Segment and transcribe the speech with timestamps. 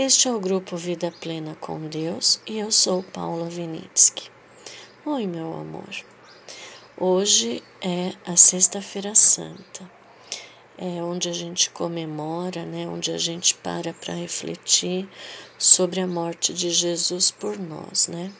[0.00, 4.30] Este é o grupo Vida Plena com Deus e eu sou Paula Vinitsky.
[5.04, 5.90] Oi, meu amor.
[6.96, 9.90] Hoje é a Sexta-feira Santa,
[10.78, 15.08] é onde a gente comemora, né, onde a gente para para refletir
[15.58, 18.32] sobre a morte de Jesus por nós, né?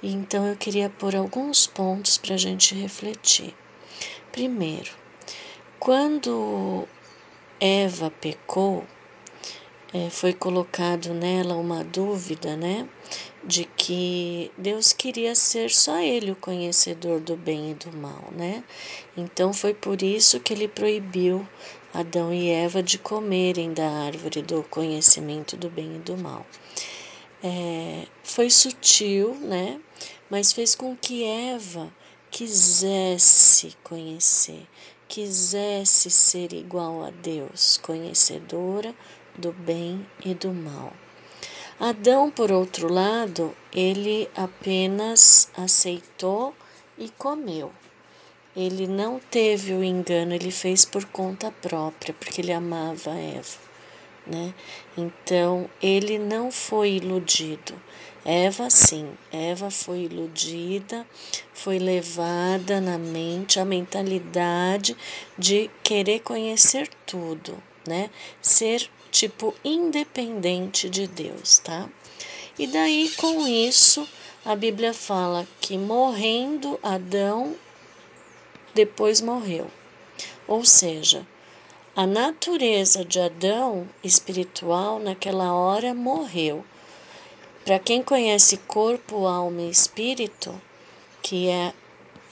[0.00, 3.52] Então eu queria pôr alguns pontos para a gente refletir.
[4.30, 4.92] Primeiro,
[5.80, 6.86] quando
[7.58, 8.86] Eva pecou,
[9.94, 12.88] é, foi colocado nela uma dúvida, né?
[13.44, 18.64] De que Deus queria ser só Ele o conhecedor do bem e do mal, né?
[19.16, 21.48] Então foi por isso que ele proibiu
[21.92, 26.44] Adão e Eva de comerem da árvore do conhecimento do bem e do mal.
[27.40, 29.80] É, foi sutil, né?
[30.28, 31.88] Mas fez com que Eva
[32.32, 34.66] quisesse conhecer,
[35.06, 38.92] quisesse ser igual a Deus, conhecedora
[39.36, 40.92] do bem e do mal.
[41.78, 46.54] Adão, por outro lado, ele apenas aceitou
[46.96, 47.72] e comeu.
[48.56, 53.58] Ele não teve o engano, ele fez por conta própria, porque ele amava Eva,
[54.24, 54.54] né?
[54.96, 57.74] Então, ele não foi iludido.
[58.24, 61.04] Eva, sim, Eva foi iludida,
[61.52, 64.96] foi levada na mente a mentalidade
[65.36, 68.08] de querer conhecer tudo, né?
[68.40, 71.88] Ser tipo independente de Deus, tá?
[72.58, 74.08] E daí com isso
[74.44, 77.54] a Bíblia fala que morrendo Adão
[78.74, 79.70] depois morreu.
[80.48, 81.24] Ou seja,
[81.94, 86.64] a natureza de Adão espiritual naquela hora morreu.
[87.64, 90.60] Para quem conhece corpo, alma e espírito,
[91.22, 91.72] que é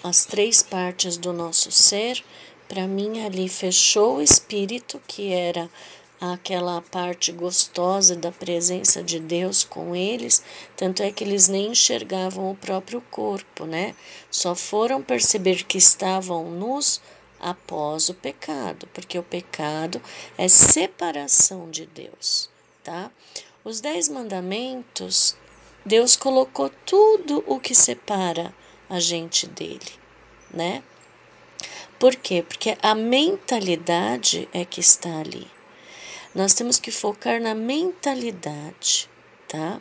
[0.02, 2.22] as três partes do nosso ser,
[2.66, 5.70] para mim ali fechou o espírito, que era
[6.30, 10.40] aquela parte gostosa da presença de Deus com eles,
[10.76, 13.96] tanto é que eles nem enxergavam o próprio corpo, né?
[14.30, 17.02] Só foram perceber que estavam nus
[17.40, 20.00] após o pecado, porque o pecado
[20.38, 22.48] é separação de Deus,
[22.84, 23.10] tá?
[23.64, 25.36] Os dez mandamentos,
[25.84, 28.54] Deus colocou tudo o que separa
[28.88, 29.92] a gente dele,
[30.54, 30.84] né?
[31.98, 32.44] Por quê?
[32.46, 35.50] Porque a mentalidade é que está ali.
[36.34, 39.08] Nós temos que focar na mentalidade,
[39.48, 39.80] tá?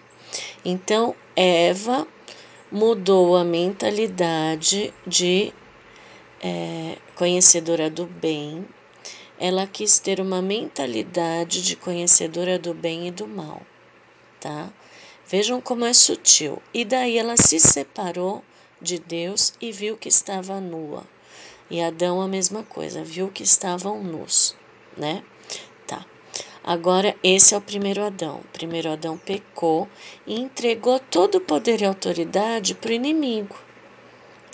[0.65, 2.07] Então, Eva
[2.71, 5.53] mudou a mentalidade de
[6.41, 8.65] é, conhecedora do bem,
[9.39, 13.61] ela quis ter uma mentalidade de conhecedora do bem e do mal,
[14.39, 14.71] tá?
[15.27, 16.61] Vejam como é sutil.
[16.73, 18.43] E daí ela se separou
[18.81, 21.03] de Deus e viu que estava nua.
[21.69, 24.55] E Adão a mesma coisa, viu que estavam nus,
[24.97, 25.23] né?
[26.63, 28.37] Agora, esse é o primeiro Adão.
[28.37, 29.87] O primeiro Adão pecou
[30.27, 33.55] e entregou todo o poder e autoridade para o inimigo.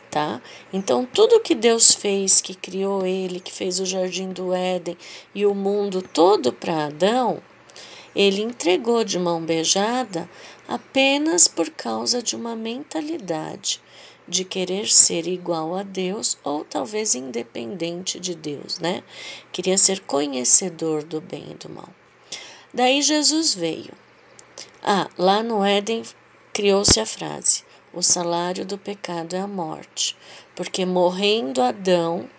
[0.09, 0.41] Tá?
[0.71, 4.97] Então, tudo que Deus fez, que criou ele, que fez o jardim do Éden
[5.35, 7.41] e o mundo todo para Adão,
[8.15, 10.29] ele entregou de mão beijada
[10.67, 13.81] apenas por causa de uma mentalidade
[14.27, 19.03] de querer ser igual a Deus ou talvez independente de Deus, né?
[19.51, 21.89] Queria ser conhecedor do bem e do mal.
[22.73, 23.93] Daí Jesus veio.
[24.83, 26.03] Ah, lá no Éden
[26.53, 30.17] criou-se a frase: o salário do pecado é a morte,
[30.55, 32.29] porque morrendo Adão,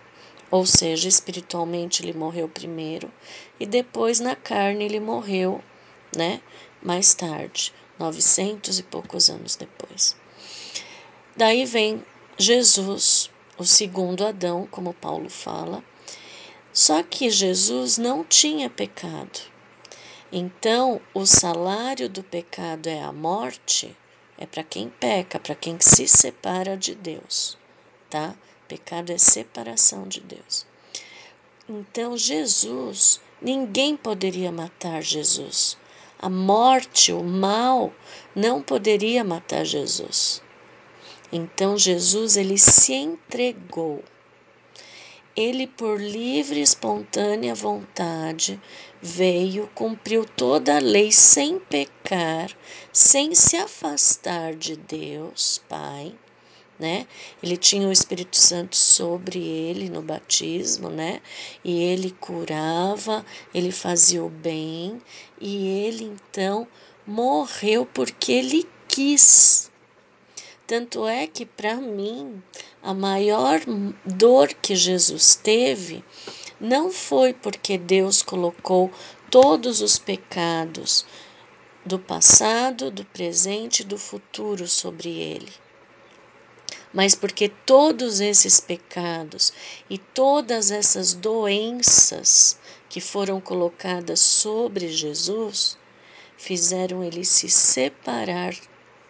[0.51, 3.11] ou seja, espiritualmente ele morreu primeiro
[3.59, 5.61] e depois na carne ele morreu,
[6.15, 6.41] né?
[6.81, 10.15] Mais tarde, 900 e poucos anos depois.
[11.39, 12.05] Daí vem
[12.37, 15.81] Jesus, o segundo Adão, como Paulo fala.
[16.73, 19.39] Só que Jesus não tinha pecado.
[20.33, 23.95] Então, o salário do pecado é a morte,
[24.37, 27.57] é para quem peca, para quem se separa de Deus,
[28.09, 28.35] tá?
[28.67, 30.65] Pecado é separação de Deus.
[31.69, 35.77] Então, Jesus, ninguém poderia matar Jesus.
[36.21, 37.93] A morte, o mal,
[38.35, 40.43] não poderia matar Jesus.
[41.31, 44.03] Então Jesus ele se entregou.
[45.35, 48.59] Ele por livre e espontânea vontade
[49.01, 52.49] veio, cumpriu toda a lei sem pecar,
[52.91, 56.13] sem se afastar de Deus, Pai,
[56.77, 57.07] né?
[57.41, 61.21] Ele tinha o Espírito Santo sobre ele no batismo, né?
[61.63, 65.01] E ele curava, ele fazia o bem,
[65.39, 66.67] e ele então
[67.05, 69.68] morreu porque ele quis.
[70.69, 72.43] Tanto é que, para mim,
[72.83, 73.59] a maior
[74.05, 76.05] dor que Jesus teve
[76.61, 78.91] não foi porque Deus colocou
[79.31, 81.07] todos os pecados
[81.83, 85.51] do passado, do presente e do futuro sobre ele.
[86.93, 89.51] Mas porque todos esses pecados
[89.89, 95.75] e todas essas doenças que foram colocadas sobre Jesus
[96.37, 98.53] fizeram ele se separar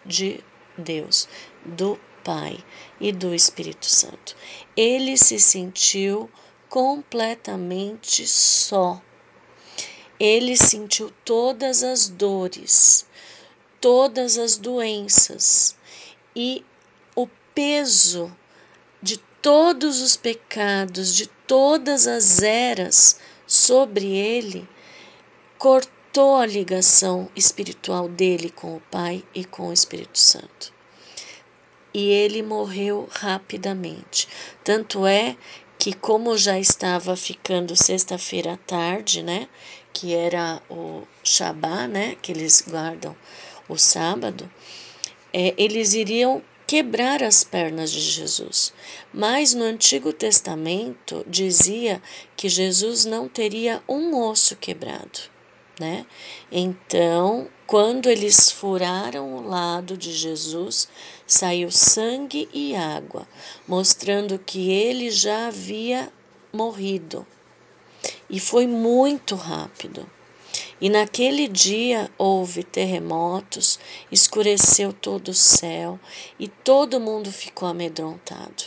[0.06, 0.42] de
[0.80, 1.28] Deus,
[1.64, 2.58] do Pai
[3.00, 4.36] e do Espírito Santo.
[4.76, 6.30] Ele se sentiu
[6.68, 9.00] completamente só.
[10.18, 13.06] Ele sentiu todas as dores,
[13.80, 15.76] todas as doenças
[16.36, 16.64] e
[17.16, 18.34] o peso
[19.02, 24.68] de todos os pecados, de todas as eras sobre ele,
[25.58, 30.79] cortou a ligação espiritual dele com o Pai e com o Espírito Santo.
[31.92, 34.28] E ele morreu rapidamente.
[34.62, 35.36] Tanto é
[35.78, 39.48] que como já estava ficando sexta-feira à tarde, né,
[39.92, 43.16] que era o Shabá, né, que eles guardam
[43.68, 44.50] o sábado,
[45.32, 48.72] é, eles iriam quebrar as pernas de Jesus.
[49.12, 52.00] Mas no Antigo Testamento dizia
[52.36, 55.18] que Jesus não teria um osso quebrado,
[55.80, 56.04] né?
[56.52, 60.86] Então, quando eles furaram o lado de Jesus,
[61.26, 63.26] saiu sangue e água,
[63.66, 66.12] mostrando que ele já havia
[66.52, 67.26] morrido.
[68.28, 70.06] E foi muito rápido.
[70.78, 73.78] E naquele dia houve terremotos,
[74.12, 75.98] escureceu todo o céu
[76.38, 78.64] e todo mundo ficou amedrontado,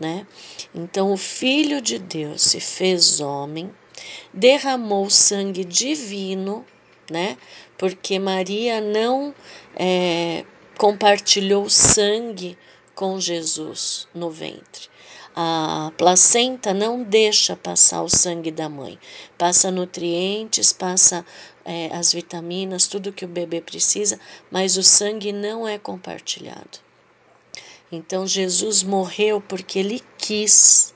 [0.00, 0.26] né?
[0.74, 3.72] Então o Filho de Deus se fez homem,
[4.32, 6.64] derramou sangue divino
[7.10, 7.36] né?
[7.78, 9.34] Porque Maria não
[9.74, 10.44] é,
[10.76, 12.56] compartilhou sangue
[12.94, 14.88] com Jesus no ventre.
[15.38, 18.98] A placenta não deixa passar o sangue da mãe,
[19.36, 21.26] passa nutrientes, passa
[21.62, 24.18] é, as vitaminas, tudo que o bebê precisa,
[24.50, 26.78] mas o sangue não é compartilhado.
[27.92, 30.94] Então Jesus morreu porque ele quis,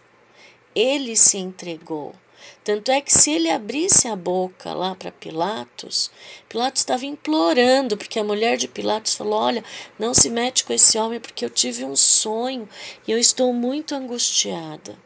[0.75, 2.14] ele se entregou.
[2.63, 6.11] Tanto é que se ele abrisse a boca lá para Pilatos,
[6.49, 9.65] Pilatos estava implorando, porque a mulher de Pilatos falou: Olha,
[9.99, 12.69] não se mete com esse homem, porque eu tive um sonho
[13.07, 14.99] e eu estou muito angustiada.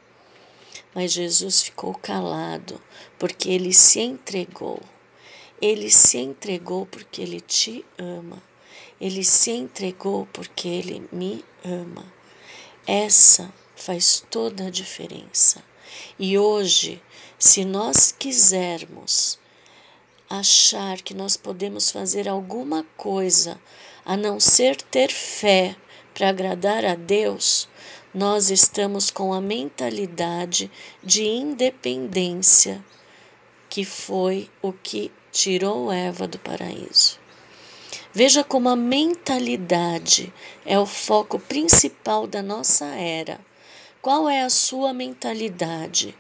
[0.95, 2.81] Mas Jesus ficou calado,
[3.19, 4.81] porque ele se entregou.
[5.61, 8.43] Ele se entregou porque ele te ama.
[9.01, 12.05] Ele se entregou porque ele me ama.
[12.87, 15.63] Essa faz toda a diferença.
[16.19, 17.03] E hoje,
[17.39, 19.39] se nós quisermos
[20.29, 23.61] achar que nós podemos fazer alguma coisa
[24.05, 25.77] a não ser ter fé
[26.13, 27.69] para agradar a Deus,
[28.15, 30.71] nós estamos com a mentalidade
[31.03, 32.85] de independência
[33.69, 37.19] que foi o que tirou Eva do paraíso.
[38.13, 40.33] Veja como a mentalidade
[40.65, 43.41] é o foco principal da nossa era.
[44.05, 46.15] Qual é a sua mentalidade?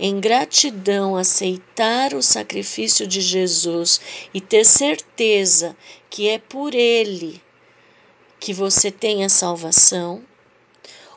[0.00, 4.00] Em gratidão, aceitar o sacrifício de Jesus
[4.32, 5.76] e ter certeza
[6.08, 7.42] que é por ele
[8.40, 10.24] que você tem a salvação?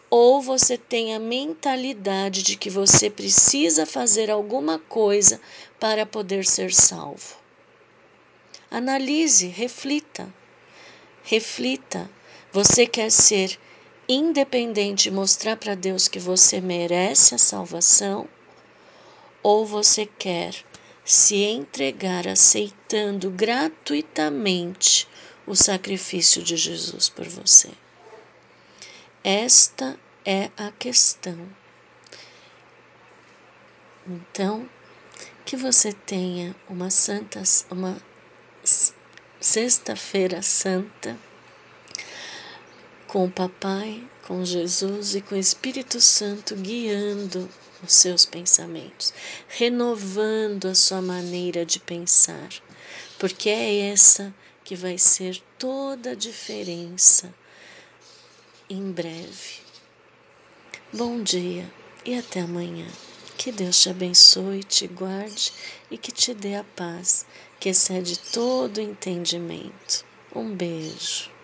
[0.09, 5.39] Ou você tem a mentalidade de que você precisa fazer alguma coisa
[5.79, 7.37] para poder ser salvo?
[8.69, 10.27] Analise, reflita.
[11.23, 12.11] Reflita.
[12.51, 13.57] Você quer ser
[14.09, 18.27] independente mostrar para Deus que você merece a salvação,
[19.43, 20.55] ou você quer
[21.05, 25.07] se entregar aceitando gratuitamente
[25.45, 27.69] o sacrifício de Jesus por você?
[29.23, 31.47] Esta é a questão.
[34.07, 34.67] Então,
[35.45, 38.01] que você tenha uma santa, uma
[39.39, 41.15] sexta-feira santa
[43.09, 47.49] com o Papai, com Jesus e com o Espírito Santo guiando
[47.83, 49.11] os seus pensamentos,
[49.47, 52.49] renovando a sua maneira de pensar,
[53.17, 54.31] porque é essa
[54.63, 57.33] que vai ser toda a diferença
[58.69, 59.57] em breve.
[60.93, 61.67] Bom dia
[62.05, 62.87] e até amanhã.
[63.39, 65.51] Que Deus te abençoe, te guarde
[65.89, 67.25] e que te dê a paz
[67.59, 70.05] que excede todo entendimento.
[70.35, 71.38] Um beijo.